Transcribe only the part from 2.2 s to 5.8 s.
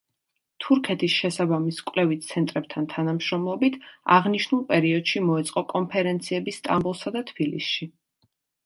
ცენტრებთან თანამშრომლობით, აღნიშნულ პერიოდში მოეწყო